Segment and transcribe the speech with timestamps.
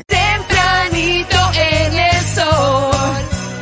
[0.00, 3.14] Tempranito en el sol.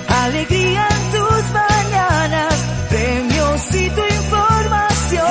[0.08, 2.54] Alegría en tus mañanas.
[2.88, 5.26] Premios y tu información.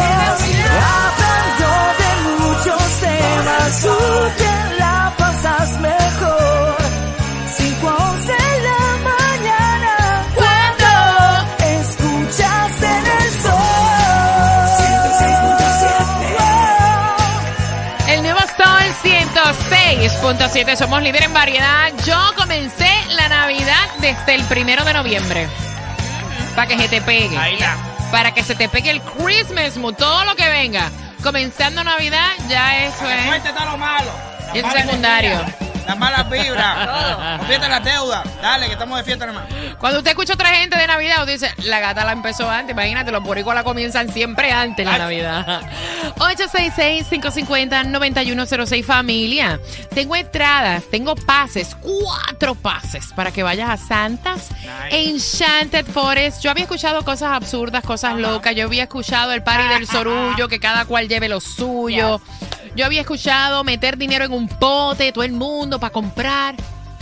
[0.99, 1.69] Hablando
[2.01, 3.81] de muchos temas.
[3.81, 3.97] Tú
[4.37, 6.75] te la pasas mejor.
[7.57, 9.93] 5 a 11 de la mañana.
[10.35, 10.91] Cuando
[11.79, 13.89] escuchas en el sol.
[18.09, 20.75] El nuevo Sol 106.7.
[20.75, 21.91] Somos líder en variedad.
[22.05, 25.47] Yo comencé la Navidad desde el primero de noviembre.
[26.55, 27.37] Para que se te pegue.
[27.37, 27.75] Ahí está.
[28.11, 30.91] Para que se te pegue el Christmas, todo lo que venga.
[31.23, 33.43] Comenzando Navidad, ya eso es.
[33.65, 34.11] Lo malo.
[34.53, 35.68] Es secundario.
[35.89, 37.39] Las malas vibras.
[37.41, 38.23] Olvídate las deudas.
[38.43, 39.45] Dale, que estamos de fiesta nomás.
[39.79, 42.73] Cuando usted escucha a otra gente de Navidad, usted dice, la gata la empezó antes.
[42.73, 44.99] Imagínate, los boricuas la comienzan siempre antes la Ay.
[44.99, 45.61] Navidad.
[46.17, 49.59] 866-550-9106 familia.
[49.91, 54.49] Tengo entradas, tengo pases, cuatro pases para que vayas a Santas
[54.91, 56.43] Enchanted Forest.
[56.43, 58.55] Yo había escuchado cosas absurdas, cosas locas.
[58.55, 62.21] Yo había escuchado el party del sorullo, que cada cual lleve lo suyo.
[62.75, 66.55] Yo había escuchado meter dinero en un pote, todo el mundo para comprar,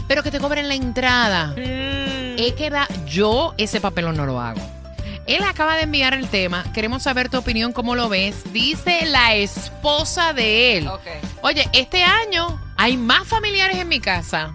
[0.07, 1.53] pero que te cobren la entrada.
[1.57, 4.61] Es que da- yo ese papelón no lo hago.
[5.25, 6.63] Él acaba de enviar el tema.
[6.73, 8.43] Queremos saber tu opinión, cómo lo ves.
[8.53, 10.89] Dice la esposa de él.
[11.41, 14.53] Oye, este año hay más familiares en mi casa.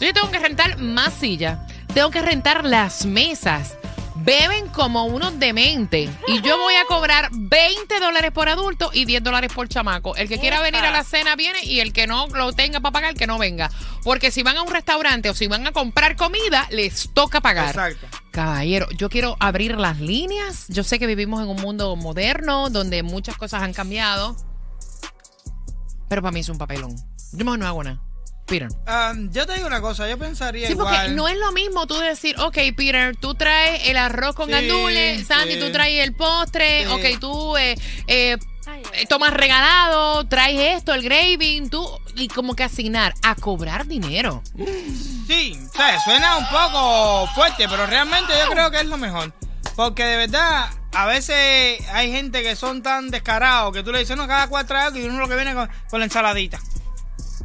[0.00, 1.58] Yo tengo que rentar más sillas.
[1.94, 3.76] Tengo que rentar las mesas.
[4.30, 6.08] Beben como unos dementes.
[6.28, 10.14] Y yo voy a cobrar 20 dólares por adulto y 10 dólares por chamaco.
[10.14, 12.92] El que quiera venir a la cena viene y el que no lo tenga para
[12.92, 13.72] pagar, que no venga.
[14.04, 17.70] Porque si van a un restaurante o si van a comprar comida, les toca pagar.
[17.70, 18.06] Exacto.
[18.30, 20.66] Caballero, yo quiero abrir las líneas.
[20.68, 24.36] Yo sé que vivimos en un mundo moderno donde muchas cosas han cambiado.
[26.08, 26.94] Pero para mí es un papelón.
[27.32, 28.00] Yo mejor no hago nada.
[28.50, 28.68] Peter.
[28.86, 31.96] Um, yo te digo una cosa, yo pensaría Sí, porque no es lo mismo tú
[31.98, 35.60] decir, ok, Peter, tú traes el arroz con Sí, gandules, Sandy, sí.
[35.60, 36.86] tú traes el postre, Sí.
[37.14, 37.76] ok, tú eh,
[38.08, 38.36] eh,
[38.94, 44.42] eh, tomas regalado, traes esto, el gravy, tú, y como que asignar a cobrar dinero.
[45.26, 49.32] Sí, o sea, suena un poco fuerte, pero realmente yo creo que es lo mejor.
[49.76, 54.16] Porque de verdad, a veces hay gente que son tan descarados que tú le dices,
[54.16, 56.58] no, cada cual trae algo y uno lo que viene con, con la ensaladita.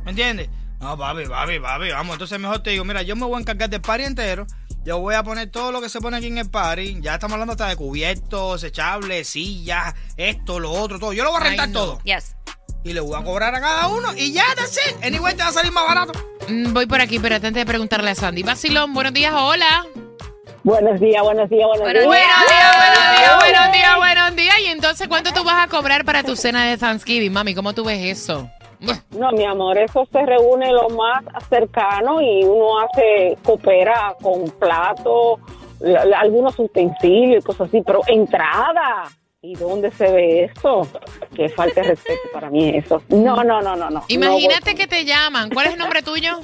[0.03, 0.49] ¿Me entiendes?
[0.79, 2.13] No, papi, papi, papi, vamos.
[2.15, 4.45] Entonces mejor te digo, mira, yo me voy a encargar del party entero.
[4.83, 6.99] Yo voy a poner todo lo que se pone aquí en el party.
[7.01, 11.11] Ya estamos hablando hasta de cubiertos, echables, sillas, esto, lo otro, todo.
[11.13, 11.79] Yo lo voy a Ay, rentar no.
[11.79, 12.01] todo.
[12.03, 12.35] Yes.
[12.83, 15.03] Y le voy a cobrar a cada uno y ya, that's it.
[15.03, 16.11] Anyway, te va a salir más barato.
[16.47, 18.43] Mm, Voy por aquí, pero antes de preguntarle a Sandy.
[18.43, 19.87] Basilón, buenos días, hola.
[20.63, 22.05] Buenos días, buenos días, buenos Buenos días.
[22.05, 24.55] Buenos días, buenos días, buenos días, buenos días.
[24.61, 27.55] Y entonces, ¿cuánto tú vas a cobrar para tu cena de Thanksgiving, mami?
[27.55, 28.49] ¿Cómo tú ves eso?
[29.11, 34.45] No, mi amor, eso se reúne lo más cercano y uno hace, coopera con
[35.79, 39.05] la- la- algunos utensilios y cosas así, pero entrada.
[39.41, 40.87] ¿Y dónde se ve esto?
[41.35, 43.03] Que falta de respeto para mí eso.
[43.09, 44.03] No, no, no, no, no.
[44.07, 45.51] Imagínate No, que te llaman.
[45.51, 46.39] ¿Cuál es el nombre tuyo?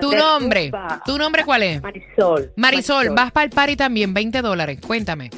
[0.01, 0.71] ¿Tu de nombre?
[1.05, 1.83] ¿Tu nombre cuál es?
[1.83, 2.53] Marisol.
[2.57, 4.79] Marisol, vas para el party también, 20 dólares.
[4.87, 5.31] Cuéntame.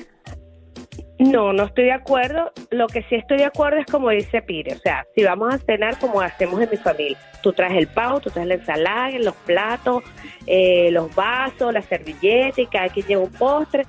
[1.19, 2.51] No, no estoy de acuerdo.
[2.71, 4.75] Lo que sí estoy de acuerdo es como dice Pire.
[4.75, 7.19] O sea, si vamos a cenar como hacemos en mi familia.
[7.43, 10.03] Tú traes el pavo, tú traes la ensalada, los platos,
[10.47, 13.85] eh, los vasos, la servilleta y cada quien lleva un postre.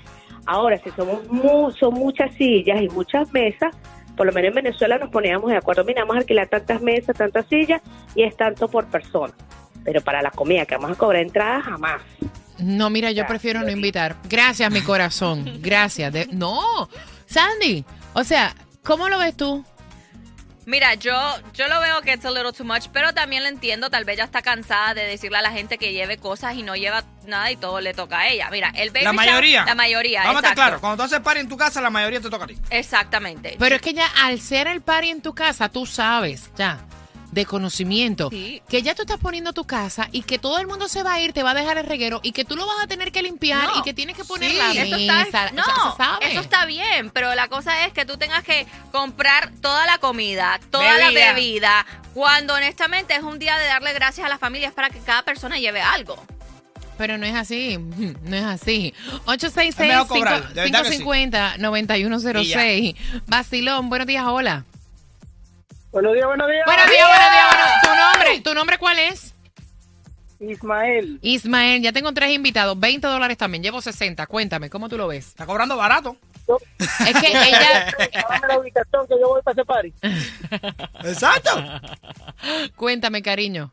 [0.45, 3.75] Ahora, si somos mu- son muchas sillas y muchas mesas,
[4.21, 5.83] por lo menos en Venezuela nos poníamos de acuerdo.
[5.83, 7.81] Mira, vamos a alquilar tantas mesas, tantas sillas
[8.13, 9.33] y es tanto por persona.
[9.83, 12.03] Pero para la comida que vamos a cobrar entrada, jamás.
[12.59, 14.15] No, mira, yo prefiero no invitar.
[14.29, 15.44] Gracias, mi corazón.
[15.59, 16.13] Gracias.
[16.13, 16.62] De- no,
[17.25, 17.83] Sandy.
[18.13, 18.53] O sea,
[18.83, 19.65] ¿cómo lo ves tú?
[20.66, 21.13] Mira, yo,
[21.54, 23.90] yo lo veo que es a little too much, pero también lo entiendo.
[23.90, 26.75] Tal vez ya está cansada de decirle a la gente que lleve cosas y no
[26.75, 28.48] lleva nada y todo le toca a ella.
[28.52, 29.66] Mira, el baby La shower- mayoría.
[29.66, 30.80] la mayoría, Vamos a claros.
[30.80, 32.58] Cuando tú haces party en tu casa, la mayoría te toca a ti.
[32.69, 33.56] Exactamente.
[33.60, 36.78] Pero es que ya al ser el party en tu casa, tú sabes ya
[37.31, 38.62] de conocimiento Sí.
[38.69, 41.19] que ya tú estás poniendo tu casa y que todo el mundo se va a
[41.22, 43.22] ir, te va a dejar el reguero y que tú lo vas a tener que
[43.24, 43.80] limpiar No.
[43.80, 45.22] y que tienes que poner Sí, la eso mesa.
[45.22, 46.31] está, no, O sea, se sabe.
[46.31, 50.60] eso está bien, pero la cosa es que tú tengas que comprar toda la comida,
[50.72, 51.86] toda la Bebida.
[52.13, 55.57] cuando honestamente es un día de darle gracias a las familias para que cada persona
[55.57, 56.22] lleve algo.
[56.98, 57.78] Pero no es así,
[58.24, 58.94] no es así.
[59.33, 61.04] Es mejor cobrar, de verdad que sí.
[61.04, 62.95] 866-550-9106.
[63.28, 64.66] Basilón, buenos días, hola.
[65.92, 66.66] Buenos días, buenos días.
[66.66, 67.48] Buenos días, buenos días.
[67.52, 68.42] buenos- ¿Tu nombre?
[68.42, 69.34] ¿Tu nombre cuál es?
[70.40, 71.20] Ismael.
[71.22, 74.26] Ismael, ya tengo tres invitados, 20 dólares también, llevo 60.
[74.26, 75.28] Cuéntame, ¿cómo tú lo ves?
[75.28, 76.16] Está cobrando barato.
[77.06, 77.94] Es que ella,
[78.30, 79.94] Dame la ubicación que yo voy para ese party.
[81.08, 81.52] Exacto.
[82.76, 83.72] cuéntame, cariño.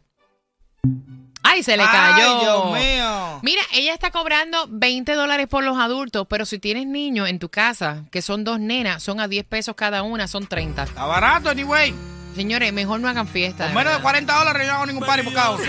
[1.42, 2.40] Ay, se le Ay, cayó.
[2.40, 3.40] Dios mío.
[3.42, 7.48] Mira, ella está cobrando 20 dólares por los adultos, pero si tienes niños en tu
[7.48, 10.82] casa, que son dos nenas, son a 10 pesos cada una, son 30.
[10.84, 11.94] Está barato, anyway.
[12.34, 13.64] Señores, mejor no hagan fiesta.
[13.64, 14.02] Con de menos de verdad.
[14.02, 15.62] 40 dólares yo no hago ningún party por cada uno.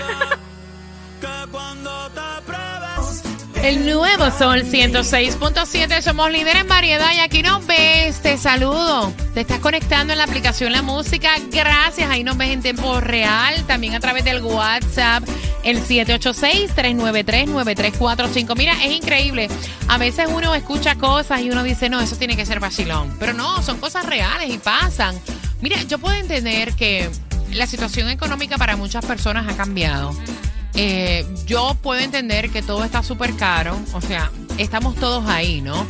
[3.62, 9.12] El nuevo Sol 106.7, somos líderes en variedad y aquí nos ves, te saludo.
[9.34, 13.62] Te estás conectando en la aplicación La Música, gracias, ahí nos ves en tiempo real,
[13.66, 15.24] también a través del WhatsApp,
[15.62, 18.56] el 786-393-9345.
[18.56, 19.48] Mira, es increíble,
[19.88, 23.34] a veces uno escucha cosas y uno dice, no, eso tiene que ser vacilón, pero
[23.34, 25.14] no, son cosas reales y pasan.
[25.60, 27.10] Mira, yo puedo entender que
[27.52, 30.14] la situación económica para muchas personas ha cambiado.
[30.74, 35.86] Eh, yo puedo entender que todo está súper caro, o sea, estamos todos ahí, ¿no?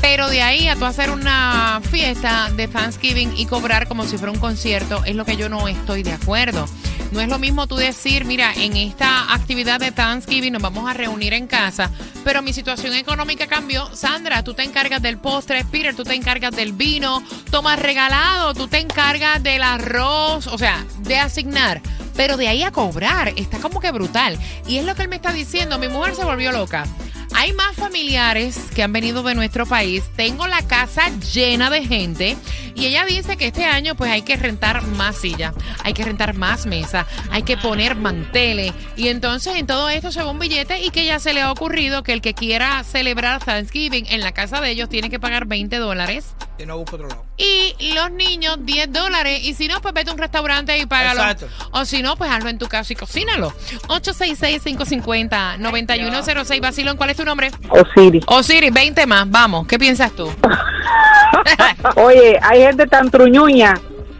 [0.00, 4.32] Pero de ahí a tú hacer una fiesta de Thanksgiving y cobrar como si fuera
[4.32, 6.66] un concierto es lo que yo no estoy de acuerdo.
[7.10, 10.94] No es lo mismo tú decir, mira, en esta actividad de Thanksgiving nos vamos a
[10.94, 11.90] reunir en casa,
[12.22, 13.88] pero mi situación económica cambió.
[13.94, 18.68] Sandra, tú te encargas del postre, Peter, tú te encargas del vino, tomas regalado, tú
[18.68, 21.80] te encargas del arroz, o sea, de asignar.
[22.18, 24.36] Pero de ahí a cobrar, está como que brutal.
[24.66, 26.84] Y es lo que él me está diciendo, mi mujer se volvió loca.
[27.32, 30.02] Hay más familiares que han venido de nuestro país.
[30.16, 32.36] Tengo la casa llena de gente
[32.74, 35.54] y ella dice que este año pues hay que rentar más sillas,
[35.84, 40.20] hay que rentar más mesas, hay que poner manteles y entonces en todo esto se
[40.20, 43.44] va un billete y que ya se le ha ocurrido que el que quiera celebrar
[43.44, 47.08] Thanksgiving en la casa de ellos tiene que pagar 20 dólares Y no busco otro
[47.08, 47.24] lado.
[47.36, 51.20] y los niños 10 dólares y si no pues vete a un restaurante y págalo
[51.22, 51.46] Exacto.
[51.70, 53.52] o si no pues hazlo en tu casa y cocínalo
[53.88, 57.50] 866-550-9106 Basilón, ¿cuál es tu nombre?
[57.70, 58.24] Osiris.
[58.26, 60.30] Osiris, 20 más, vamos, ¿qué piensas tú?
[61.96, 63.74] Oye, hay gente tan truñuña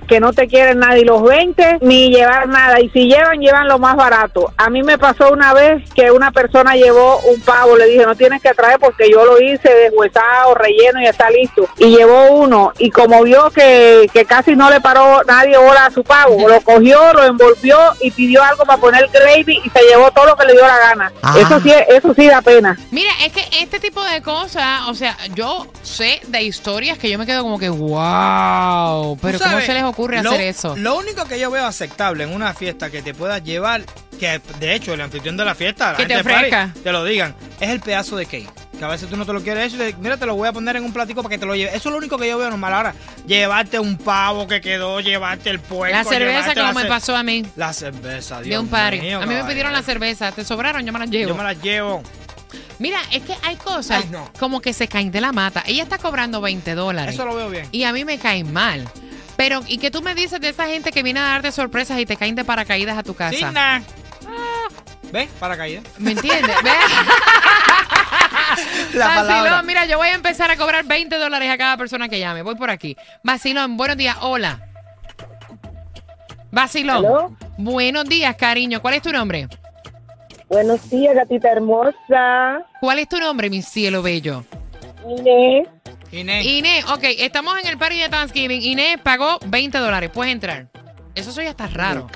[0.08, 3.68] que no te quieren nada y los 20 ni llevar nada y si llevan llevan
[3.68, 4.52] lo más barato.
[4.56, 8.16] A mí me pasó una vez que una persona llevó un pavo, le dije no
[8.16, 11.68] tienes que traer porque yo lo hice deshuesado, relleno y está listo.
[11.76, 15.90] Y llevó uno y como vio que, que casi no le paró nadie bola a
[15.90, 20.10] su pavo, lo cogió, lo envolvió y pidió algo para poner gravy y se llevó
[20.10, 21.12] todo lo que le dio la gana.
[21.38, 22.78] Eso sí, eso sí da pena.
[22.90, 27.18] Mira, es que este tipo de cosas, o sea, yo sé de historias que yo
[27.18, 30.76] me quedo como que, wow, pero ¿cómo se les ocurre lo- hacer eso?
[30.76, 33.82] Lo único que yo veo aceptable en una fiesta que te puedas llevar,
[34.18, 36.92] que de hecho el anfitrión de la fiesta, la Que te gente del party, te
[36.92, 38.50] lo digan, es el pedazo de cake.
[38.78, 40.46] Que a veces tú no te lo quieres eso y te- mira, te lo voy
[40.48, 41.74] a poner en un platico para que te lo lleves.
[41.74, 42.72] Eso es lo único que yo veo normal.
[42.74, 42.94] Ahora,
[43.26, 45.96] llevarte un pavo que quedó, llevarte el puerco.
[45.96, 49.00] La cerveza como me pasó a mí, La cerveza, Dios de un party.
[49.00, 51.28] mío, a mí me pidieron la cerveza, te sobraron, yo me las llevo.
[51.30, 52.02] Yo me las llevo.
[52.78, 54.30] Mira, es que hay cosas Ay, no.
[54.38, 55.64] como que se caen de la mata.
[55.66, 57.14] Ella está cobrando 20 dólares.
[57.14, 57.66] Eso lo veo bien.
[57.72, 58.88] Y a mí me caen mal.
[59.38, 62.06] Pero, ¿y qué tú me dices de esa gente que viene a darte sorpresas y
[62.06, 63.36] te caen de paracaídas a tu casa?
[63.36, 63.82] Sin nada.
[65.12, 65.30] ¿Ves?
[65.38, 65.84] Paracaídas.
[65.96, 66.56] ¿Me entiendes?
[66.64, 66.74] ¿Ves?
[68.94, 72.18] La Vacilón, mira, yo voy a empezar a cobrar 20 dólares a cada persona que
[72.18, 72.42] llame.
[72.42, 72.96] Voy por aquí.
[73.22, 74.16] Vacilón, buenos días.
[74.22, 74.60] Hola.
[76.50, 77.06] Vacilón.
[77.06, 77.36] ¿Aló?
[77.58, 78.82] Buenos días, cariño.
[78.82, 79.46] ¿Cuál es tu nombre?
[80.48, 82.66] Buenos días, gatita hermosa.
[82.80, 84.44] ¿Cuál es tu nombre, mi cielo bello?
[85.08, 85.68] Inés.
[86.12, 86.44] Inés.
[86.46, 88.62] Inés, ok, estamos en el party de Thanksgiving.
[88.62, 90.10] Inés pagó 20 dólares.
[90.12, 90.68] Puedes entrar.
[91.14, 92.06] Eso soy hasta raro.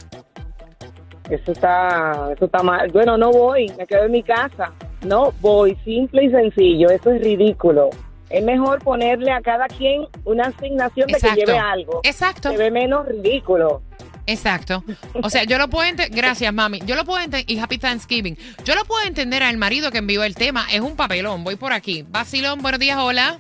[1.29, 2.91] Eso está, eso está mal.
[2.91, 4.73] Bueno, no voy, me quedo en mi casa.
[5.03, 6.91] No voy, simple y sencillo.
[6.91, 7.91] Eso es ridículo.
[8.31, 11.35] Es mejor ponerle a cada quien una asignación de Exacto.
[11.37, 12.01] que lleve algo.
[12.03, 12.51] Exacto.
[12.51, 13.83] Se ve menos ridículo.
[14.27, 14.85] Exacto.
[15.23, 16.17] O sea, yo lo puedo entender.
[16.17, 16.81] Gracias, mami.
[16.87, 17.51] Yo lo puedo entender.
[17.51, 18.39] Y Happy Thanksgiving.
[18.65, 20.67] Yo lo puedo entender al marido que envió el tema.
[20.73, 21.45] Es un papelón.
[21.45, 22.05] Voy por aquí.
[22.09, 23.39] Vacilón, buenos días, hola.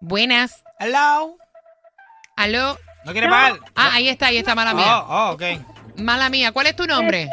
[0.00, 0.64] Buenas.
[0.78, 1.36] Hello.
[2.36, 2.78] Aló.
[3.04, 3.58] ¿No quiere pagar?
[3.74, 5.00] Ah, ahí está, ahí está, mala mía.
[5.00, 5.42] Oh, oh, ok.
[5.98, 6.52] Mala mía.
[6.52, 7.28] ¿Cuál es tu nombre?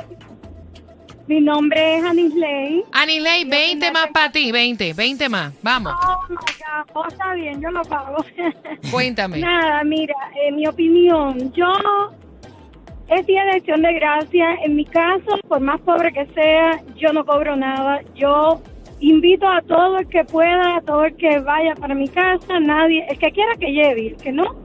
[1.27, 2.83] Mi nombre es Anisley.
[2.91, 4.51] Anilei, 20 más para ti.
[4.51, 5.53] 20, 20 más.
[5.63, 5.93] Vamos.
[6.07, 8.23] Oh my God, oh, está bien, yo lo pago.
[8.91, 9.39] Cuéntame.
[9.39, 10.13] Nada, mira,
[10.45, 11.73] en mi opinión, yo
[13.07, 14.55] es día de acción de gracia.
[14.63, 18.01] En mi caso, por más pobre que sea, yo no cobro nada.
[18.13, 18.61] Yo
[18.99, 23.05] invito a todo el que pueda, a todo el que vaya para mi casa, nadie,
[23.09, 24.55] el que quiera que lleve, el que no,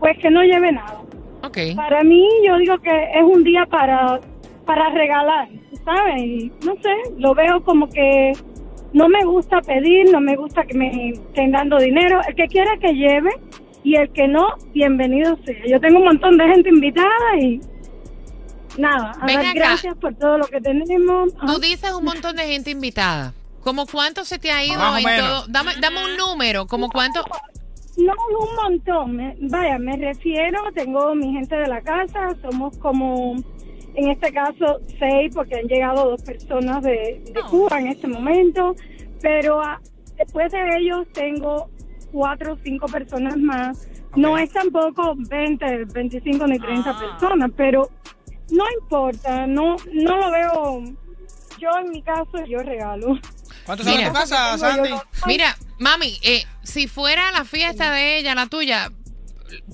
[0.00, 1.00] pues que no lleve nada.
[1.42, 1.58] Ok.
[1.76, 4.20] Para mí, yo digo que es un día para,
[4.64, 5.48] para regalar,
[5.84, 6.22] ¿sabes?
[6.22, 8.32] Y no sé, lo veo como que
[8.92, 12.20] no me gusta pedir, no me gusta que me estén dando dinero.
[12.28, 13.30] El que quiera que lleve
[13.84, 15.66] y el que no, bienvenido sea.
[15.66, 17.60] Yo tengo un montón de gente invitada y
[18.78, 21.34] nada, a dar gracias por todo lo que tenemos.
[21.34, 23.32] Tú dices un montón de gente invitada.
[23.66, 25.28] ¿Cómo cuánto se te ha ido Más o en menos.
[25.42, 25.44] todo?
[25.48, 26.68] Dame, dame un número.
[26.68, 27.24] ¿Cómo cuánto?
[27.96, 29.16] No, un montón.
[29.16, 33.34] Me- vaya, me refiero, tengo mi gente de la casa, somos como,
[33.96, 38.76] en este caso, seis, porque han llegado dos personas de, de Cuba en este momento,
[39.20, 39.80] pero ah,
[40.16, 41.68] después de ellos tengo
[42.12, 43.88] cuatro o cinco personas más.
[44.14, 47.90] No es tampoco 20, 25 ni 30 personas, pero
[48.52, 51.05] no importa, no, no lo veo.
[51.58, 53.18] Yo en mi caso, yo regalo.
[53.64, 54.08] ¿Cuánto sale Mira.
[54.08, 54.90] tu casa, Sandy?
[54.90, 58.90] yo- Mira, mami, eh, si fuera la fiesta de ella, la tuya,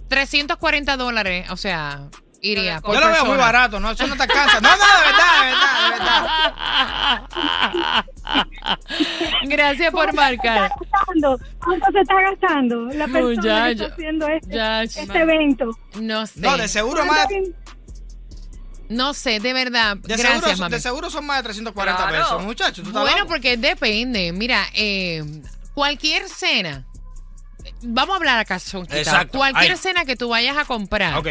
[0.09, 2.09] 340 dólares, o sea,
[2.41, 2.81] iría.
[2.81, 3.91] por Yo lo veo muy barato, ¿no?
[3.91, 4.61] Eso no te alcanza.
[4.61, 5.91] No, no, de verdad, de verdad, de
[7.69, 8.05] verdad.
[9.45, 10.71] Gracias por marcar.
[11.05, 11.39] ¿Cuánto
[11.93, 15.71] se está gastando la persona ya, que ya, está haciendo este, ya, este evento?
[16.01, 16.41] No sé.
[16.41, 17.27] No, de seguro más.
[18.93, 19.97] No sé, de verdad.
[19.97, 20.75] De Gracias, seguro, mami.
[20.75, 22.25] de seguro son más de 340 Claro.
[22.25, 22.83] pesos, muchachos.
[22.85, 23.29] ¿tú estás Bueno, loco?
[23.31, 24.33] porque depende.
[24.33, 25.25] Mira, eh,
[25.75, 26.87] cualquier cena.
[27.83, 28.99] Vamos a hablar acá, Sonquita.
[28.99, 29.77] Exacto, Cualquier ahí.
[29.79, 31.29] cena que tú vayas a comprar, Ok,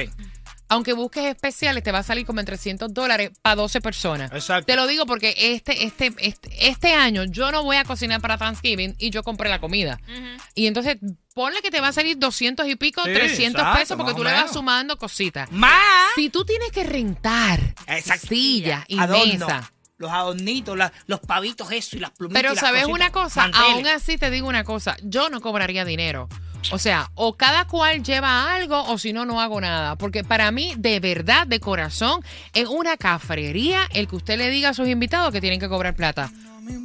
[0.71, 4.31] aunque busques especiales, te va a salir como en 300 dólares para 12 personas.
[4.31, 4.65] exacto.
[4.67, 8.37] Te lo digo porque este, este, este, este año yo no voy a cocinar para
[8.37, 9.99] Thanksgiving y yo compré la comida.
[10.55, 10.97] Y entonces,
[11.33, 14.23] ponle que te va a salir 200 y pico, Sí, 300 exacto, pesos porque tú
[14.23, 15.51] le vas sumando cositas.
[15.51, 15.73] Más.
[16.15, 18.27] Si tú tienes que rentar Exacto.
[18.27, 19.73] silla y Adorno, mesa.
[19.97, 22.41] Los adornitos, la- los pavitos, eso y las plumitas.
[22.41, 23.69] Pero y las sabes cositas, una cosa, manteles.
[23.71, 26.27] aún así te digo una cosa, yo no cobraría dinero.
[26.71, 29.95] O sea, o cada cual lleva algo o si no, no hago nada.
[29.95, 34.69] Porque para mí, de verdad, de corazón, es una cafrería el que usted le diga
[34.69, 36.31] a sus invitados que tienen que cobrar plata.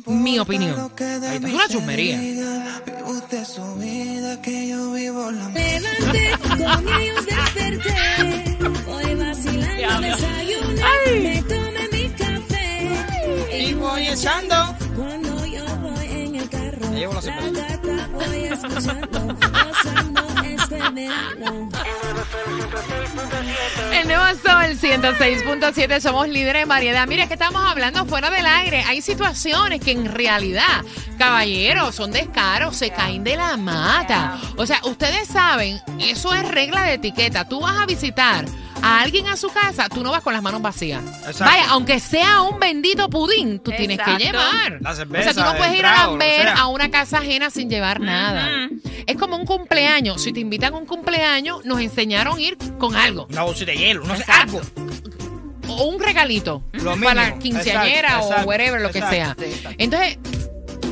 [0.07, 0.91] Mi opinión.
[0.99, 2.17] Ahí está, Es una chusmería.
[5.53, 8.59] Levanté, con ellos desperté.
[8.89, 10.83] Hoy vacilando desayuné.
[11.23, 13.59] Me tomé mi café.
[13.61, 14.77] Y voy echando.
[14.97, 17.76] Cuando yo voy en el carro.
[20.45, 20.77] Este.
[23.93, 27.07] El nuevo Sol 106.7, somos líderes en variedad.
[27.07, 28.83] Mira que estamos hablando fuera del aire.
[28.87, 30.85] Hay situaciones que en realidad,
[31.19, 34.39] caballeros, son descaros, se caen de la mata.
[34.57, 37.49] O sea, ustedes saben, eso es regla de etiqueta.
[37.49, 38.45] Tú vas a visitar
[38.87, 41.03] a alguien a su casa, tú no vas con las manos vacías.
[41.27, 41.45] Exacto.
[41.45, 44.79] Vaya, aunque sea un bendito pudín, tú tienes que llevar.
[44.81, 46.55] La o cerveza, sea, tú no puedes ir a lamber sea.
[46.55, 48.69] a una casa ajena sin llevar nada.
[49.07, 50.23] Es como un cumpleaños.
[50.23, 53.27] Si te invitan a un cumpleaños, nos enseñaron a ir con algo.
[53.31, 54.61] Una bolsita de hielo, no sé, algo.
[55.69, 59.37] O un regalito Lo para la quinceañera Exacto, o exacto, whatever, lo que sea.
[59.79, 60.19] Entonces,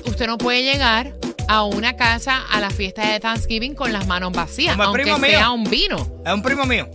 [0.05, 1.15] usted no puede llegar
[1.47, 5.19] a una casa a la fiesta de Thanksgiving con las manos vacías, Como aunque primo
[5.19, 5.53] sea mío.
[5.53, 6.23] un vino.
[6.27, 6.89] Es un primo mío.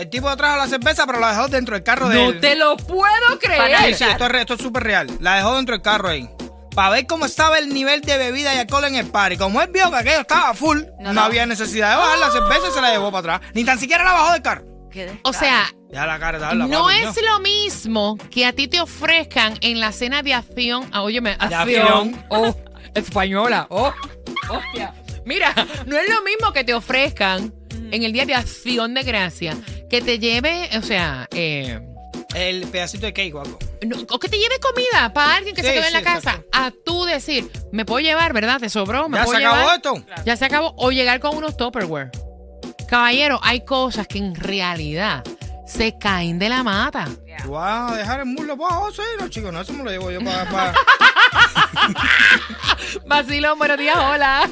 [0.00, 2.40] El tipo trajo la cerveza, pero la dejó dentro del carro de No él.
[2.40, 3.94] te lo puedo creer.
[3.94, 5.08] sí, esto es, re- esto es súper real.
[5.20, 6.28] La dejó dentro del carro ahí.
[6.74, 9.36] Para ver cómo estaba el nivel de bebida y alcohol en el party.
[9.36, 11.20] Como él vio que aquello estaba full, no, No, no.
[11.22, 13.50] había necesidad de bajar la cerveza y se la llevó para atrás.
[13.54, 14.64] Ni tan siquiera la bajó del carro.
[15.22, 18.80] O sea, Ya la cara darla, no papi, es lo mismo que a ti te
[18.80, 20.88] ofrezcan en la cena de acción.
[20.92, 21.58] Ah, óyeme, De acción.
[22.14, 22.24] acción.
[22.30, 22.56] Oh,
[22.94, 23.66] española.
[23.70, 23.92] Oh,
[24.48, 24.94] hostia.
[25.26, 25.52] Mira,
[25.86, 27.52] no es lo mismo que te ofrezcan
[27.92, 29.56] en el Día de Acción de Gracia,
[29.90, 31.80] que te lleve, o sea, eh,
[32.34, 33.58] El pedacito de cake o algo.
[33.86, 36.30] no, o que te lleve comida para alguien que se Sí, quedó en la casa,
[36.30, 36.48] exacto.
[36.52, 38.60] a tú decir, me puedo llevar, ¿verdad?
[38.60, 40.04] Te sobró, me ¿Ya puedo se acabó esto?
[40.24, 40.74] Ya se acabó.
[40.76, 42.10] O llegar con unos Tupperware.
[42.88, 45.22] Caballero, hay cosas que en realidad
[45.66, 47.08] se caen de la mata.
[47.44, 48.92] ¿Tú vas a dejar el muslo para abajo?
[48.92, 50.44] Sí, no, chicos, no, eso me lo llevo yo para...
[50.50, 50.74] para...
[53.06, 54.50] Vacilón, buenos días, hola.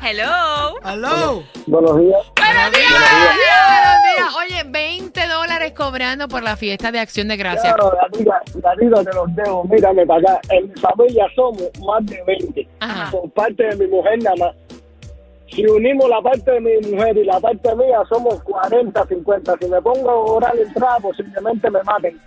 [0.00, 0.76] Hello.
[0.84, 1.42] ¡Aló!
[1.66, 2.20] Buenos días.
[2.48, 4.34] Buenos días, buenos días.
[4.38, 7.74] Oye, 20 dólares cobrando por la fiesta de Acción de Gracia.
[7.74, 9.64] Claro, Danila, Danila, te los dejo.
[9.64, 10.40] Mírame para acá.
[10.50, 12.68] En mi familia somos más de 20.
[12.80, 13.10] Ajá.
[13.10, 14.56] Por parte de mi mujer nada más.
[15.50, 19.54] Si unimos la parte de mi mujer y la parte mía, somos 40, 50.
[19.60, 22.18] Si me pongo a orar entrada, posiblemente me maten.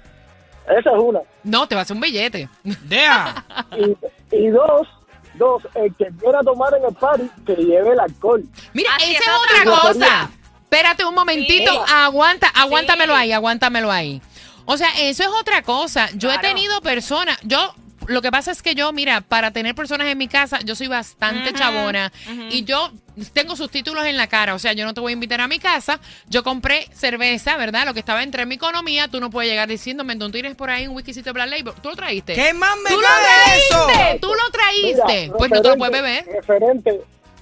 [0.67, 1.21] Esa es una.
[1.43, 2.47] No, te va a hacer un billete.
[2.63, 3.43] ¡Deja!
[3.75, 3.97] Y,
[4.35, 4.87] y dos,
[5.35, 8.43] dos, el que quiera tomar en el party, que lleve el alcohol.
[8.73, 10.29] Mira, Así esa es otra cosa.
[10.63, 11.71] Espérate un momentito.
[11.71, 11.79] Sí.
[11.93, 13.19] Aguanta, aguántamelo Sí.
[13.21, 14.21] ahí, aguántamelo ahí.
[14.65, 16.09] O sea, eso es otra cosa.
[16.13, 17.73] Yo he tenido personas, yo
[18.08, 20.88] lo que pasa es que yo, mira, para tener personas en mi casa, yo soy
[20.88, 22.12] bastante chabona
[22.50, 22.91] y yo
[23.34, 24.55] tengo sus títulos en la cara.
[24.55, 26.00] O sea, yo no te voy a invitar a mi casa.
[26.27, 27.86] Yo compré cerveza, ¿verdad?
[27.86, 29.08] Lo que estaba entre mi economía.
[29.08, 31.74] Tú no puedes llegar diciéndome, ¿tú tienes por ahí un whiskycito de Black Label?
[31.81, 32.34] ¿Tú lo traíste?
[32.34, 33.88] ¿Qué más me ¿Tú lo cae eso?
[33.88, 34.20] traíste?
[34.20, 35.22] ¿Tú lo traíste?
[35.22, 36.25] Mira, pues no te lo puedes beber.
[36.25, 37.01] Referente,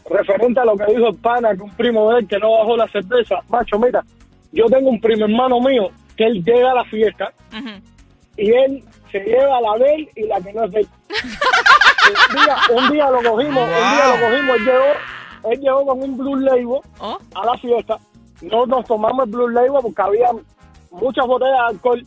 [0.10, 2.76] referente a lo que dijo el pana, que un primo de él que no bajó
[2.78, 3.36] la cerveza.
[3.50, 4.04] Macho, mira,
[4.52, 7.32] yo tengo un primo hermano mío que él llega a la fiesta
[8.36, 10.88] y él se lleva la de él y la que no es de él.
[12.30, 16.02] un, día, un día lo cogimos, un día lo cogimos, él llegó, él llegó con
[16.04, 17.18] un Blue Label Oh.
[17.36, 17.98] a la fiesta.
[18.42, 20.30] No nos tomamos el Blue Label porque había
[20.92, 22.06] muchas botellas de alcohol.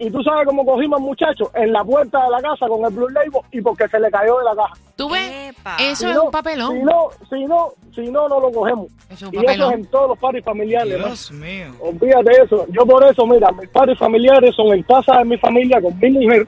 [0.00, 2.92] Y tú sabes cómo cogimos al muchacho en la puerta de la casa con el
[2.96, 4.74] Blue Label y porque se le cayó de la caja.
[4.94, 5.50] ¿Tú ves?
[5.58, 5.76] Epa.
[5.80, 6.76] Eso Si es no- un papelón.
[6.76, 8.86] Si no, si no, si no, no lo cogemos.
[9.10, 9.72] Eso es un Y eso papelón.
[9.72, 10.98] es en todos los paris familiares.
[10.98, 11.06] ¿no?
[11.06, 11.66] Dios mío.
[11.80, 12.66] Olvídate de eso.
[12.68, 16.10] Yo por eso, mira, mis paris familiares son en casa de mi familia con mi
[16.10, 16.46] mujer.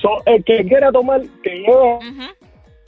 [0.00, 2.37] So, el que quiera tomar, que lleve Ujú.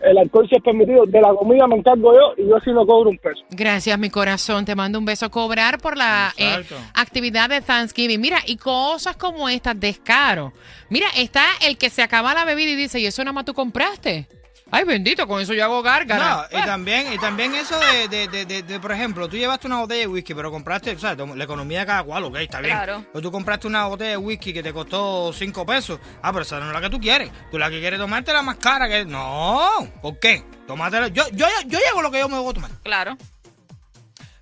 [0.02, 1.06] El alcohol si es permitido.
[1.06, 3.40] De la comida me encargo yo y yo sí no cobro un peso.
[3.50, 4.64] Gracias, mi corazón.
[4.64, 5.30] Te mando un beso.
[5.30, 8.20] Cobrar por la eh, actividad de Thanksgiving.
[8.20, 10.52] Mira, y cosas como estas, descaro.
[10.88, 13.54] Mira, está el que se acaba la bebida y dice, ¿y eso nada más tú
[13.54, 14.26] compraste?
[14.72, 16.46] Ay, bendito, con eso yo hago gárgara.
[16.52, 19.66] No, y también, y también eso de, de, de, de- de, por ejemplo, tú llevaste
[19.66, 22.60] una botella de whisky, pero compraste, o sea, la economía de cada cual, ok, está
[22.60, 22.76] bien.
[22.76, 23.04] Claro.
[23.12, 25.98] Pero tú compraste una botella de whisky que te costó 5 pesos.
[26.22, 27.30] Ah, pero esa no es la que tú quieres.
[27.50, 29.04] Tú la que quieres tomarte la más cara que...
[29.04, 29.68] No,
[30.00, 30.44] ¿por qué?
[30.66, 31.08] Tómatela.
[31.08, 32.70] Yo, yo, yo llevo lo que yo me voy a tomar.
[32.84, 33.16] Claro.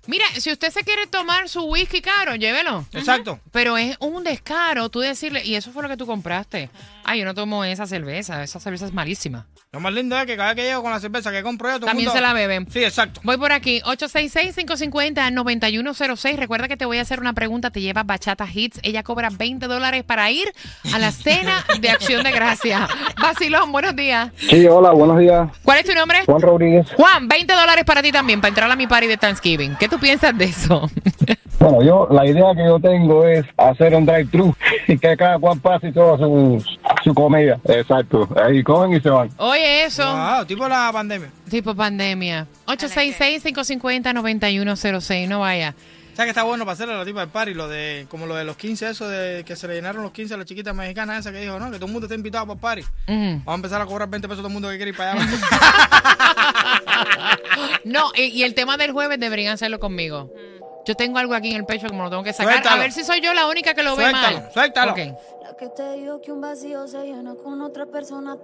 [0.09, 2.83] Mira, si usted se quiere tomar su whisky caro, llévelo.
[2.93, 3.39] Exacto.
[3.51, 6.71] Pero es un descaro tú decirle, y eso fue lo que tú compraste.
[7.03, 9.45] Ay, yo no tomo esa cerveza, esa cerveza es malísima.
[9.71, 11.75] Lo más lindo es que cada vez que llego con la cerveza que compro yo,
[11.75, 12.67] todo También mundo- se la beben.
[12.71, 13.21] Sí, exacto.
[13.23, 16.37] Voy por aquí, 866-550-9106.
[16.37, 17.69] Recuerda que te voy a hacer una pregunta.
[17.69, 18.79] Te lleva Bachata Hits.
[18.81, 20.51] Ella cobra 20 dólares para ir
[20.91, 22.87] a la cena de Acción de Gracia.
[23.21, 24.31] Vacilón, buenos días.
[24.37, 25.49] Sí, hola, buenos días.
[25.63, 26.23] ¿Cuál es tu nombre?
[26.25, 26.87] Juan Rodríguez.
[26.95, 29.75] Juan, 20 dólares para ti también, para entrar a mi party de Thanksgiving.
[29.79, 30.89] ¿Qué tú piensas de eso?
[31.59, 34.55] Bueno, yo, la idea que yo tengo es hacer un drive-thru
[34.87, 36.63] y que cada cual pase y todo su,
[37.03, 37.59] su comida.
[37.65, 38.29] Exacto.
[38.41, 39.29] Ahí comen y se van.
[39.37, 40.05] Oye, eso.
[40.05, 41.29] Wow, tipo la pandemia.
[41.49, 42.47] Tipo pandemia.
[42.67, 45.27] 866-550-9106.
[45.27, 45.75] No vaya.
[46.19, 47.53] ¿Sabes que está bueno para hacerle a la tipa del party?
[47.53, 50.33] Lo de, como lo de los 15, eso de que se le llenaron los 15
[50.33, 52.81] a la chiquita mexicana esa que dijo, no, que todo el mundo está invitado para
[52.81, 53.05] el party.
[53.07, 55.25] Vamos a empezar a cobrar 20 pesos todo el mundo que quiere ir para allá.
[57.83, 60.31] No, y, y el tema del jueves deberían hacerlo conmigo.
[60.85, 62.53] Yo tengo algo aquí en el pecho como lo tengo que sacar.
[62.53, 62.75] Suéltalo.
[62.75, 64.51] A ver si soy yo la única que lo ve Suéltalo, mal.
[64.51, 64.91] suéltalo.
[64.93, 64.97] Ok.
[65.43, 68.37] La que te digo que un vacío se llena con otra persona